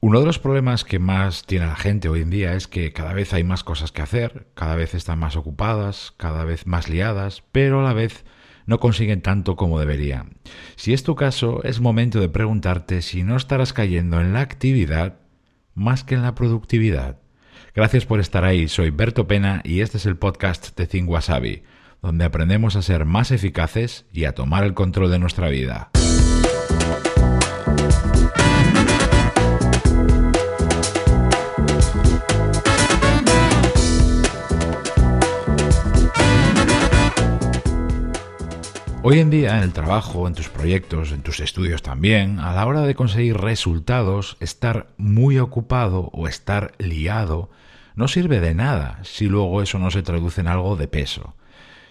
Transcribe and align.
Uno 0.00 0.20
de 0.20 0.26
los 0.26 0.38
problemas 0.38 0.84
que 0.84 1.00
más 1.00 1.44
tiene 1.44 1.66
la 1.66 1.74
gente 1.74 2.08
hoy 2.08 2.22
en 2.22 2.30
día 2.30 2.54
es 2.54 2.68
que 2.68 2.92
cada 2.92 3.12
vez 3.14 3.32
hay 3.34 3.42
más 3.42 3.64
cosas 3.64 3.90
que 3.90 4.00
hacer, 4.00 4.46
cada 4.54 4.76
vez 4.76 4.94
están 4.94 5.18
más 5.18 5.34
ocupadas, 5.34 6.14
cada 6.16 6.44
vez 6.44 6.68
más 6.68 6.88
liadas, 6.88 7.42
pero 7.50 7.80
a 7.80 7.82
la 7.82 7.94
vez 7.94 8.24
no 8.64 8.78
consiguen 8.78 9.22
tanto 9.22 9.56
como 9.56 9.80
deberían. 9.80 10.36
Si 10.76 10.92
es 10.92 11.02
tu 11.02 11.16
caso, 11.16 11.64
es 11.64 11.80
momento 11.80 12.20
de 12.20 12.28
preguntarte 12.28 13.02
si 13.02 13.24
no 13.24 13.36
estarás 13.36 13.72
cayendo 13.72 14.20
en 14.20 14.32
la 14.32 14.40
actividad 14.40 15.16
más 15.74 16.04
que 16.04 16.14
en 16.14 16.22
la 16.22 16.36
productividad. 16.36 17.18
Gracias 17.74 18.06
por 18.06 18.20
estar 18.20 18.44
ahí, 18.44 18.68
soy 18.68 18.90
Berto 18.90 19.26
Pena 19.26 19.62
y 19.64 19.80
este 19.80 19.96
es 19.96 20.06
el 20.06 20.16
podcast 20.16 20.78
de 20.78 20.86
Think 20.86 21.10
donde 22.02 22.24
aprendemos 22.24 22.76
a 22.76 22.82
ser 22.82 23.04
más 23.04 23.32
eficaces 23.32 24.06
y 24.12 24.26
a 24.26 24.32
tomar 24.36 24.62
el 24.62 24.74
control 24.74 25.10
de 25.10 25.18
nuestra 25.18 25.48
vida. 25.48 25.90
Hoy 39.04 39.20
en 39.20 39.30
día 39.30 39.56
en 39.56 39.62
el 39.62 39.72
trabajo, 39.72 40.26
en 40.26 40.34
tus 40.34 40.48
proyectos, 40.48 41.12
en 41.12 41.22
tus 41.22 41.38
estudios 41.38 41.82
también, 41.82 42.40
a 42.40 42.52
la 42.52 42.66
hora 42.66 42.82
de 42.82 42.96
conseguir 42.96 43.36
resultados, 43.36 44.36
estar 44.40 44.88
muy 44.96 45.38
ocupado 45.38 46.10
o 46.12 46.26
estar 46.26 46.72
liado 46.78 47.48
no 47.94 48.08
sirve 48.08 48.40
de 48.40 48.54
nada 48.54 48.98
si 49.04 49.28
luego 49.28 49.62
eso 49.62 49.78
no 49.78 49.92
se 49.92 50.02
traduce 50.02 50.40
en 50.40 50.48
algo 50.48 50.74
de 50.74 50.88
peso. 50.88 51.36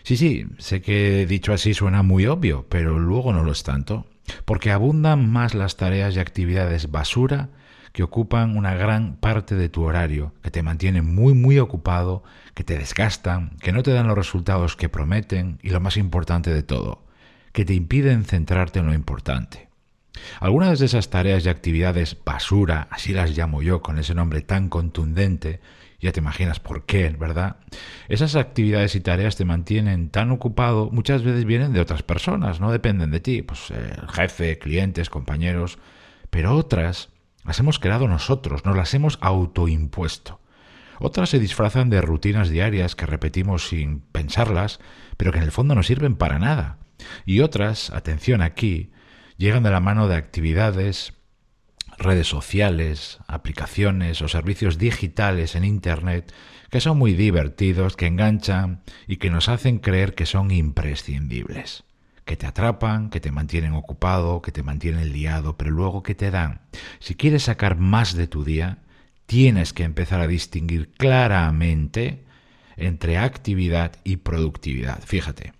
Sí, 0.04 0.18
sí, 0.18 0.48
sé 0.58 0.82
que 0.82 1.26
dicho 1.26 1.54
así 1.54 1.74
suena 1.74 2.04
muy 2.04 2.28
obvio, 2.28 2.66
pero 2.70 3.00
luego 3.00 3.32
no 3.32 3.44
lo 3.44 3.54
es 3.54 3.64
tanto, 3.64 4.06
porque 4.44 4.72
abundan 4.72 5.32
más 5.32 5.54
las 5.54 5.78
tareas 5.78 6.16
y 6.16 6.20
actividades 6.20 6.92
basura 6.92 7.50
que 7.94 8.04
ocupan 8.04 8.56
una 8.56 8.76
gran 8.76 9.16
parte 9.16 9.56
de 9.56 9.70
tu 9.70 9.84
horario, 9.84 10.34
que 10.44 10.52
te 10.52 10.62
mantienen 10.62 11.16
muy 11.16 11.34
muy 11.34 11.58
ocupado, 11.58 12.24
que 12.54 12.64
te 12.64 12.78
desgastan, 12.78 13.58
que 13.60 13.72
no 13.72 13.82
te 13.82 13.92
dan 13.92 14.08
los 14.08 14.18
resultados 14.18 14.76
que 14.76 14.88
prometen 14.88 15.58
y 15.64 15.72
lo 15.72 15.80
más 15.80 15.98
importante 15.98 16.54
de 16.54 16.62
todo, 16.62 17.07
que 17.58 17.66
te 17.66 17.74
impiden 17.74 18.24
centrarte 18.24 18.78
en 18.78 18.86
lo 18.86 18.94
importante. 18.94 19.68
Algunas 20.40 20.78
de 20.78 20.86
esas 20.86 21.10
tareas 21.10 21.44
y 21.44 21.50
actividades 21.50 22.16
basura, 22.24 22.88
así 22.92 23.14
las 23.14 23.36
llamo 23.36 23.64
yo 23.64 23.82
con 23.82 23.98
ese 23.98 24.14
nombre 24.14 24.42
tan 24.42 24.70
contundente, 24.70 25.60
ya 26.00 26.12
te 26.12 26.20
imaginas 26.20 26.60
por 26.60 26.86
qué, 26.86 27.10
¿verdad? 27.10 27.56
Esas 28.10 28.36
actividades 28.36 28.94
y 28.94 29.00
tareas 29.00 29.38
te 29.38 29.44
mantienen 29.44 30.12
tan 30.12 30.30
ocupado, 30.30 30.92
muchas 30.92 31.24
veces 31.24 31.46
vienen 31.46 31.74
de 31.74 31.80
otras 31.80 32.04
personas, 32.04 32.60
no 32.60 32.72
dependen 32.72 33.10
de 33.10 33.22
ti, 33.22 33.42
pues 33.42 33.72
eh, 33.72 33.92
el 34.04 34.08
jefe, 34.08 34.60
clientes, 34.60 35.10
compañeros, 35.10 35.80
pero 36.30 36.56
otras 36.56 37.10
las 37.44 37.58
hemos 37.60 37.80
creado 37.80 38.08
nosotros, 38.08 38.66
nos 38.66 38.78
las 38.78 38.94
hemos 38.94 39.18
autoimpuesto. 39.20 40.40
Otras 41.00 41.32
se 41.32 41.40
disfrazan 41.40 41.90
de 41.90 42.02
rutinas 42.02 42.50
diarias 42.50 42.96
que 42.96 43.08
repetimos 43.08 43.68
sin 43.68 44.02
pensarlas, 44.02 44.80
pero 45.18 45.32
que 45.32 45.40
en 45.40 45.46
el 45.46 45.52
fondo 45.52 45.74
no 45.74 45.82
sirven 45.82 46.18
para 46.18 46.38
nada. 46.38 46.78
Y 47.26 47.42
otras, 47.42 47.90
atención 47.92 48.42
aquí, 48.42 48.92
llegan 49.38 49.64
de 49.64 49.72
la 49.72 49.80
mano 49.80 50.08
de 50.08 50.16
actividades, 50.16 51.14
redes 51.98 52.28
sociales, 52.28 53.20
aplicaciones 53.28 54.22
o 54.22 54.28
servicios 54.28 54.78
digitales 54.78 55.56
en 55.56 55.64
Internet 55.64 56.34
que 56.70 56.82
son 56.82 56.98
muy 56.98 57.14
divertidos, 57.14 57.96
que 57.96 58.08
enganchan 58.08 58.82
y 59.08 59.18
que 59.18 59.30
nos 59.30 59.50
hacen 59.50 59.80
creer 59.80 60.16
que 60.16 60.26
son 60.26 60.52
imprescindibles, 60.52 61.84
que 62.26 62.36
te 62.36 62.46
atrapan, 62.46 63.10
que 63.10 63.20
te 63.20 63.32
mantienen 63.32 63.74
ocupado, 63.74 64.42
que 64.42 64.52
te 64.52 64.64
mantienen 64.64 65.14
liado, 65.14 65.58
pero 65.58 65.72
luego 65.72 66.04
que 66.04 66.16
te 66.16 66.32
dan. 66.32 66.62
Si 67.00 67.16
quieres 67.16 67.44
sacar 67.44 67.78
más 67.78 68.16
de 68.16 68.28
tu 68.28 68.44
día, 68.44 68.80
tienes 69.26 69.74
que 69.74 69.84
empezar 69.84 70.20
a 70.22 70.28
distinguir 70.28 70.92
claramente 70.92 72.26
entre 72.76 73.18
actividad 73.18 73.94
y 74.04 74.18
productividad. 74.18 75.02
Fíjate, 75.04 75.54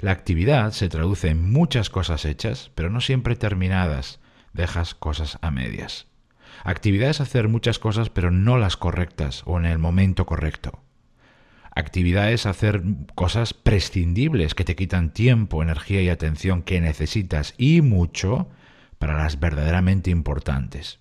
la 0.00 0.12
actividad 0.12 0.72
se 0.72 0.88
traduce 0.88 1.28
en 1.28 1.50
muchas 1.50 1.90
cosas 1.90 2.24
hechas, 2.24 2.70
pero 2.74 2.90
no 2.90 3.00
siempre 3.00 3.36
terminadas. 3.36 4.20
Dejas 4.52 4.94
cosas 4.94 5.38
a 5.40 5.50
medias. 5.50 6.06
Actividad 6.64 7.10
es 7.10 7.20
hacer 7.20 7.48
muchas 7.48 7.78
cosas, 7.78 8.10
pero 8.10 8.30
no 8.30 8.58
las 8.58 8.76
correctas 8.76 9.42
o 9.46 9.58
en 9.58 9.64
el 9.64 9.78
momento 9.78 10.26
correcto. 10.26 10.80
Actividad 11.74 12.30
es 12.30 12.44
hacer 12.44 12.82
cosas 13.14 13.54
prescindibles 13.54 14.54
que 14.54 14.64
te 14.64 14.76
quitan 14.76 15.12
tiempo, 15.12 15.62
energía 15.62 16.02
y 16.02 16.10
atención 16.10 16.62
que 16.62 16.80
necesitas 16.82 17.54
y 17.56 17.80
mucho 17.80 18.50
para 18.98 19.16
las 19.16 19.40
verdaderamente 19.40 20.10
importantes. 20.10 21.00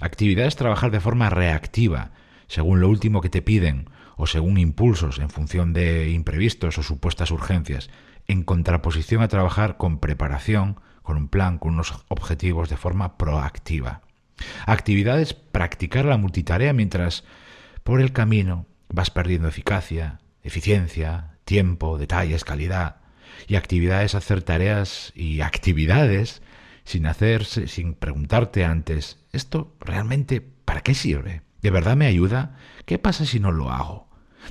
Actividad 0.00 0.46
es 0.46 0.56
trabajar 0.56 0.90
de 0.90 1.00
forma 1.00 1.28
reactiva, 1.28 2.12
según 2.46 2.80
lo 2.80 2.88
último 2.88 3.20
que 3.20 3.28
te 3.28 3.42
piden 3.42 3.90
o 4.16 4.26
según 4.26 4.58
impulsos 4.58 5.18
en 5.18 5.30
función 5.30 5.72
de 5.72 6.10
imprevistos 6.10 6.78
o 6.78 6.82
supuestas 6.82 7.30
urgencias, 7.30 7.90
en 8.26 8.42
contraposición 8.42 9.22
a 9.22 9.28
trabajar 9.28 9.76
con 9.76 9.98
preparación, 9.98 10.80
con 11.02 11.16
un 11.16 11.28
plan, 11.28 11.58
con 11.58 11.74
unos 11.74 12.04
objetivos 12.08 12.68
de 12.68 12.76
forma 12.76 13.16
proactiva. 13.16 14.02
Actividad 14.66 15.20
es 15.20 15.34
practicar 15.34 16.04
la 16.04 16.16
multitarea 16.16 16.72
mientras 16.72 17.24
por 17.84 18.00
el 18.00 18.12
camino 18.12 18.66
vas 18.88 19.10
perdiendo 19.10 19.48
eficacia, 19.48 20.20
eficiencia, 20.42 21.36
tiempo, 21.44 21.98
detalles, 21.98 22.44
calidad. 22.44 22.96
Y 23.46 23.56
actividad 23.56 24.02
es 24.02 24.14
hacer 24.14 24.42
tareas 24.42 25.12
y 25.14 25.40
actividades 25.40 26.42
sin 26.84 27.06
hacerse, 27.06 27.68
sin 27.68 27.94
preguntarte 27.94 28.64
antes, 28.64 29.18
¿esto 29.32 29.74
realmente 29.80 30.40
para 30.40 30.82
qué 30.82 30.94
sirve? 30.94 31.42
¿De 31.60 31.70
verdad 31.70 31.96
me 31.96 32.06
ayuda? 32.06 32.56
¿Qué 32.84 32.98
pasa 32.98 33.26
si 33.26 33.40
no 33.40 33.50
lo 33.50 33.70
hago? 33.70 34.05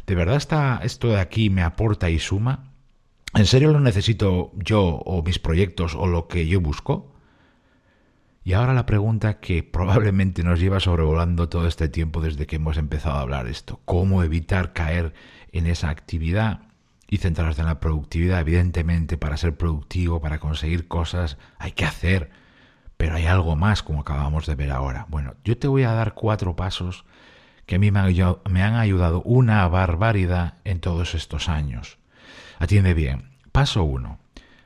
¿De 0.06 0.16
verdad 0.16 0.36
está 0.36 0.80
esto 0.84 1.10
de 1.10 1.20
aquí 1.20 1.50
me 1.50 1.64
aporta 1.64 2.10
y 2.10 2.20
suma? 2.20 2.72
¿En 3.34 3.46
serio 3.46 3.72
lo 3.72 3.80
necesito 3.80 4.52
yo 4.56 4.84
o 4.84 5.22
mis 5.22 5.40
proyectos 5.40 5.96
o 5.96 6.08
lo 6.08 6.28
que 6.28 6.48
yo 6.48 6.62
busco? 6.62 7.12
Y 8.46 8.54
ahora 8.54 8.74
la 8.74 8.86
pregunta 8.86 9.40
que 9.40 9.64
probablemente 9.74 10.44
nos 10.44 10.60
lleva 10.60 10.80
sobrevolando 10.80 11.50
todo 11.50 11.68
este 11.68 11.90
tiempo 11.90 12.22
desde 12.22 12.46
que 12.46 12.58
hemos 12.58 12.78
empezado 12.78 13.16
a 13.16 13.22
hablar 13.22 13.48
esto. 13.48 13.82
¿Cómo 13.86 14.24
evitar 14.24 14.72
caer 14.72 15.14
en 15.52 15.66
esa 15.66 15.90
actividad 15.90 16.62
y 17.08 17.18
centrarse 17.18 17.62
en 17.62 17.68
la 17.68 17.80
productividad? 17.80 18.40
Evidentemente, 18.40 19.18
para 19.18 19.36
ser 19.36 19.58
productivo, 19.58 20.22
para 20.22 20.40
conseguir 20.40 20.88
cosas, 20.88 21.38
hay 21.58 21.72
que 21.72 21.86
hacer. 21.86 22.30
Pero 22.98 23.16
hay 23.16 23.26
algo 23.26 23.56
más, 23.58 23.84
como 23.84 24.02
acabamos 24.02 24.46
de 24.46 24.56
ver 24.56 24.72
ahora. 24.72 25.08
Bueno, 25.10 25.34
yo 25.44 25.58
te 25.58 25.68
voy 25.68 25.84
a 25.84 25.92
dar 25.92 26.14
cuatro 26.14 26.56
pasos 26.56 27.04
que 27.66 27.76
a 27.76 27.80
mí 27.80 27.92
me 27.92 28.64
han 28.64 28.76
ayudado 28.76 29.22
una 29.24 29.68
barbaridad 29.68 30.56
en 30.64 30.80
todos 30.80 31.16
estos 31.16 31.50
años. 31.50 31.98
Atiende 32.60 32.94
bien. 32.94 33.30
Paso 33.52 33.84
1. 33.84 34.20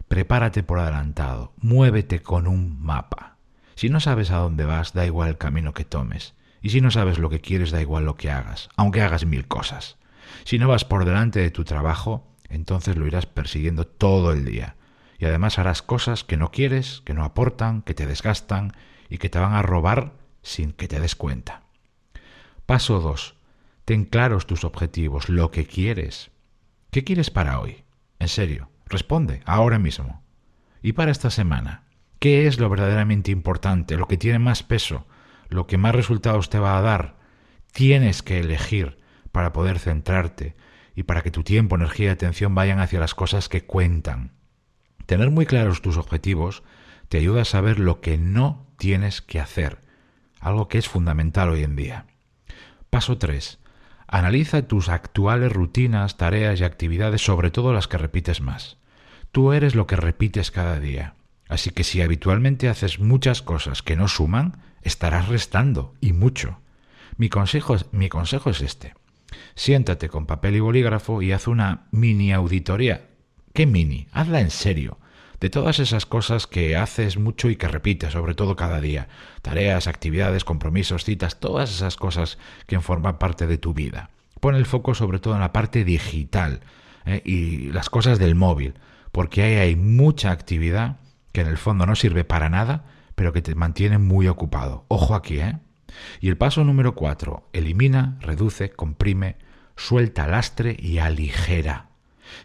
Prepárate 0.08 0.64
por 0.64 0.80
adelantado. 0.80 1.54
Muévete 1.58 2.22
con 2.22 2.48
un 2.48 2.82
mapa. 2.82 3.38
Si 3.76 3.90
no 3.90 4.00
sabes 4.00 4.32
a 4.32 4.38
dónde 4.38 4.66
vas, 4.66 4.94
da 4.94 5.06
igual 5.06 5.30
el 5.30 5.38
camino 5.38 5.74
que 5.74 5.86
tomes. 5.86 6.34
Y 6.62 6.70
si 6.70 6.82
no 6.82 6.92
sabes 6.92 7.20
lo 7.20 7.30
que 7.30 7.40
quieres, 7.40 7.72
da 7.72 7.82
igual 7.82 8.06
lo 8.06 8.16
que 8.16 8.30
hagas, 8.30 8.70
aunque 8.76 9.02
hagas 9.02 9.26
mil 9.26 9.48
cosas. 9.48 9.98
Si 10.44 10.60
no 10.60 10.68
vas 10.68 10.84
por 10.84 11.06
delante 11.06 11.40
de 11.40 11.52
tu 11.52 11.64
trabajo, 11.64 12.28
entonces 12.50 12.98
lo 12.98 13.08
irás 13.08 13.26
persiguiendo 13.26 13.88
todo 13.88 14.34
el 14.34 14.44
día. 14.44 14.76
Y 15.18 15.26
además 15.26 15.60
harás 15.60 15.82
cosas 15.82 16.24
que 16.24 16.38
no 16.38 16.52
quieres, 16.52 17.02
que 17.06 17.14
no 17.14 17.24
aportan, 17.24 17.82
que 17.82 17.94
te 17.94 18.06
desgastan 18.06 18.74
y 19.10 19.18
que 19.18 19.30
te 19.30 19.40
van 19.40 19.54
a 19.54 19.62
robar 19.62 20.14
sin 20.42 20.74
que 20.74 20.88
te 20.88 21.00
des 21.00 21.16
cuenta. 21.16 21.64
Paso 22.70 23.00
2. 23.00 23.36
Ten 23.84 24.06
claros 24.06 24.46
tus 24.46 24.64
objetivos, 24.64 25.28
lo 25.28 25.50
que 25.50 25.66
quieres. 25.66 26.30
¿Qué 26.92 27.04
quieres 27.04 27.32
para 27.32 27.60
hoy? 27.60 27.84
En 28.20 28.28
serio, 28.28 28.70
responde, 28.86 29.42
ahora 29.46 29.80
mismo. 29.80 30.22
¿Y 30.84 30.94
para 30.94 31.10
esta 31.10 31.32
semana? 31.32 31.86
¿Qué 32.20 32.46
es 32.46 32.60
lo 32.60 32.70
verdaderamente 32.70 33.32
importante, 33.32 33.98
lo 33.98 34.08
que 34.08 34.18
tiene 34.18 34.38
más 34.38 34.62
peso, 34.62 35.08
lo 35.48 35.66
que 35.66 35.80
más 35.80 35.96
resultados 35.96 36.52
te 36.52 36.60
va 36.60 36.78
a 36.78 36.82
dar? 36.82 37.18
Tienes 37.74 38.22
que 38.22 38.40
elegir 38.40 39.00
para 39.32 39.52
poder 39.52 39.80
centrarte 39.80 40.56
y 40.94 41.02
para 41.02 41.24
que 41.24 41.32
tu 41.32 41.42
tiempo, 41.42 41.76
energía 41.76 42.10
y 42.10 42.10
atención 42.10 42.54
vayan 42.54 42.80
hacia 42.80 43.00
las 43.00 43.16
cosas 43.16 43.50
que 43.50 43.66
cuentan. 43.66 44.34
Tener 45.08 45.32
muy 45.32 45.48
claros 45.48 45.82
tus 45.82 45.98
objetivos 45.98 46.62
te 47.08 47.18
ayuda 47.18 47.42
a 47.42 47.46
saber 47.46 47.80
lo 47.80 48.00
que 48.00 48.20
no 48.20 48.68
tienes 48.78 49.24
que 49.24 49.40
hacer, 49.40 49.80
algo 50.40 50.68
que 50.68 50.78
es 50.78 50.88
fundamental 50.88 51.50
hoy 51.50 51.64
en 51.64 51.76
día. 51.76 52.06
Paso 52.90 53.18
3. 53.18 53.60
Analiza 54.08 54.68
tus 54.68 54.90
actuales 54.90 55.52
rutinas, 55.52 56.18
tareas 56.18 56.60
y 56.60 56.64
actividades, 56.64 57.24
sobre 57.24 57.52
todo 57.52 57.74
las 57.74 57.88
que 57.88 57.98
repites 57.98 58.42
más. 58.42 58.78
Tú 59.32 59.54
eres 59.54 59.76
lo 59.76 59.86
que 59.88 59.96
repites 59.96 60.52
cada 60.52 60.80
día. 60.80 61.16
Así 61.48 61.72
que 61.72 61.84
si 61.84 62.02
habitualmente 62.02 62.70
haces 62.70 63.00
muchas 63.00 63.42
cosas 63.42 63.82
que 63.82 63.96
no 63.96 64.08
suman, 64.08 64.58
estarás 64.84 65.28
restando, 65.28 65.94
y 66.00 66.14
mucho. 66.14 66.60
Mi 67.18 67.30
consejo, 67.30 67.76
mi 67.92 68.08
consejo 68.08 68.52
es 68.52 68.62
este. 68.62 68.94
Siéntate 69.56 70.10
con 70.10 70.26
papel 70.26 70.56
y 70.56 70.60
bolígrafo 70.60 71.22
y 71.22 71.32
haz 71.32 71.48
una 71.48 71.88
mini 71.92 72.32
auditoría. 72.32 73.10
¿Qué 73.54 73.66
mini? 73.66 74.08
Hazla 74.12 74.42
en 74.42 74.52
serio. 74.52 74.99
De 75.40 75.50
todas 75.50 75.80
esas 75.80 76.06
cosas 76.06 76.48
que 76.48 76.76
haces 76.76 77.18
mucho 77.18 77.50
y 77.50 77.56
que 77.56 77.68
repites, 77.68 78.14
sobre 78.14 78.36
todo 78.36 78.56
cada 78.56 78.82
día. 78.82 79.08
Tareas, 79.42 79.88
actividades, 79.88 80.44
compromisos, 80.44 81.06
citas, 81.06 81.40
todas 81.40 81.72
esas 81.72 81.96
cosas 81.96 82.38
que 82.68 82.80
forman 82.80 83.20
parte 83.20 83.48
de 83.48 83.58
tu 83.58 83.74
vida. 83.74 84.10
Pon 84.40 84.56
el 84.56 84.66
foco 84.66 84.96
sobre 84.96 85.20
todo 85.20 85.36
en 85.36 85.42
la 85.42 85.54
parte 85.54 85.84
digital 85.84 86.62
¿eh? 87.06 87.22
y 87.26 87.72
las 87.72 87.90
cosas 87.90 88.20
del 88.20 88.36
móvil, 88.36 88.76
porque 89.12 89.44
ahí 89.44 89.56
hay 89.56 89.76
mucha 89.76 90.32
actividad 90.32 90.98
que 91.32 91.42
en 91.42 91.48
el 91.48 91.58
fondo 91.58 91.86
no 91.86 91.96
sirve 91.96 92.24
para 92.24 92.50
nada, 92.50 92.86
pero 93.16 93.34
que 93.34 93.42
te 93.42 93.56
mantiene 93.56 93.98
muy 93.98 94.28
ocupado. 94.28 94.86
Ojo 94.88 95.16
aquí, 95.16 95.40
¿eh? 95.40 95.58
Y 96.22 96.30
el 96.30 96.38
paso 96.38 96.64
número 96.64 96.96
cuatro, 96.96 97.50
elimina, 97.52 98.18
reduce, 98.22 98.70
comprime, 98.72 99.38
suelta 99.76 100.28
lastre 100.28 100.76
y 100.80 101.00
aligera. 101.00 101.89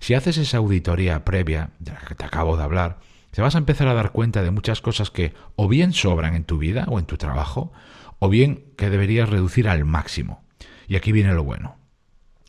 Si 0.01 0.15
haces 0.15 0.37
esa 0.37 0.59
auditoría 0.59 1.25
previa, 1.25 1.71
de 1.79 1.93
la 1.93 2.01
que 2.01 2.15
te 2.15 2.25
acabo 2.25 2.57
de 2.57 2.65
hablar, 2.65 3.01
te 3.31 3.43
vas 3.43 3.55
a 3.55 3.59
empezar 3.59 3.89
a 3.89 3.95
dar 3.95 4.13
cuenta 4.13 4.43
de 4.43 4.51
muchas 4.51 4.81
cosas 4.81 5.11
que 5.11 5.35
o 5.57 5.69
bien 5.69 5.93
sobran 5.93 6.35
en 6.35 6.45
tu 6.45 6.59
vida 6.59 6.85
o 6.89 6.99
en 6.99 7.07
tu 7.07 7.17
trabajo, 7.17 7.73
o 8.19 8.29
bien 8.29 8.73
que 8.77 8.91
deberías 8.91 9.29
reducir 9.29 9.69
al 9.69 9.85
máximo. 9.85 10.45
Y 10.87 10.97
aquí 10.97 11.13
viene 11.13 11.35
lo 11.35 11.45
bueno. 11.45 11.77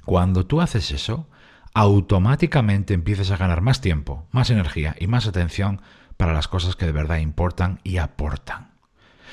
Cuando 0.05 0.45
tú 0.45 0.61
haces 0.61 0.91
eso, 0.91 1.27
automáticamente 1.73 2.93
empiezas 2.93 3.31
a 3.31 3.37
ganar 3.37 3.61
más 3.61 3.81
tiempo, 3.81 4.27
más 4.31 4.49
energía 4.49 4.95
y 4.99 5.07
más 5.07 5.27
atención 5.27 5.81
para 6.17 6.33
las 6.33 6.47
cosas 6.47 6.75
que 6.75 6.85
de 6.85 6.91
verdad 6.91 7.17
importan 7.17 7.79
y 7.83 7.97
aportan. 7.97 8.71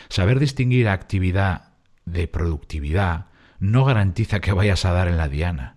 Saber 0.08 0.40
distinguir 0.40 0.88
actividad 0.88 1.72
de 2.04 2.26
productividad 2.28 3.26
no 3.58 3.84
garantiza 3.84 4.40
que 4.40 4.52
vayas 4.52 4.84
a 4.84 4.92
dar 4.92 5.06
en 5.06 5.16
la 5.16 5.28
diana, 5.28 5.76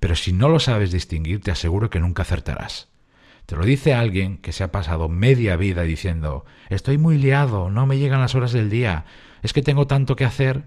pero 0.00 0.16
si 0.16 0.32
no 0.32 0.48
lo 0.48 0.60
sabes 0.60 0.92
distinguir 0.92 1.40
te 1.40 1.50
aseguro 1.50 1.90
que 1.90 2.00
nunca 2.00 2.22
acertarás. 2.22 2.88
Te 3.46 3.54
lo 3.56 3.64
dice 3.64 3.94
alguien 3.94 4.38
que 4.38 4.52
se 4.52 4.64
ha 4.64 4.72
pasado 4.72 5.08
media 5.08 5.56
vida 5.56 5.82
diciendo 5.82 6.44
estoy 6.68 6.98
muy 6.98 7.18
liado, 7.18 7.70
no 7.70 7.86
me 7.86 7.98
llegan 7.98 8.20
las 8.20 8.34
horas 8.34 8.52
del 8.52 8.70
día, 8.70 9.04
es 9.42 9.52
que 9.52 9.62
tengo 9.62 9.86
tanto 9.86 10.16
que 10.16 10.24
hacer 10.24 10.64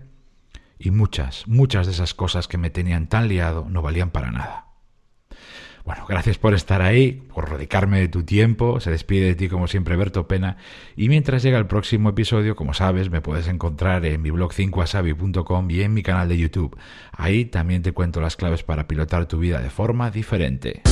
y 0.77 0.91
muchas, 0.91 1.45
muchas 1.47 1.87
de 1.87 1.91
esas 1.91 2.13
cosas 2.13 2.47
que 2.47 2.57
me 2.57 2.69
tenían 2.69 3.07
tan 3.07 3.27
liado 3.27 3.67
no 3.69 3.81
valían 3.81 4.11
para 4.11 4.31
nada. 4.31 4.68
Bueno, 5.89 6.05
gracias 6.07 6.37
por 6.37 6.53
estar 6.53 6.83
ahí, 6.83 7.13
por 7.33 7.49
dedicarme 7.49 7.99
de 7.99 8.07
tu 8.09 8.21
tiempo. 8.21 8.79
Se 8.79 8.91
despide 8.91 9.25
de 9.25 9.33
ti 9.33 9.49
como 9.49 9.67
siempre 9.67 9.95
Berto 9.95 10.27
Pena. 10.27 10.57
Y 10.95 11.09
mientras 11.09 11.41
llega 11.41 11.57
el 11.57 11.65
próximo 11.65 12.09
episodio, 12.09 12.55
como 12.55 12.75
sabes, 12.75 13.09
me 13.09 13.21
puedes 13.21 13.47
encontrar 13.47 14.05
en 14.05 14.21
mi 14.21 14.29
blog 14.29 14.51
5asabi.com 14.51 15.71
y 15.71 15.81
en 15.81 15.95
mi 15.95 16.03
canal 16.03 16.29
de 16.29 16.37
YouTube. 16.37 16.77
Ahí 17.11 17.45
también 17.45 17.81
te 17.81 17.91
cuento 17.91 18.21
las 18.21 18.35
claves 18.35 18.61
para 18.61 18.87
pilotar 18.87 19.25
tu 19.25 19.39
vida 19.39 19.63
de 19.63 19.71
forma 19.71 20.11
diferente. 20.11 20.83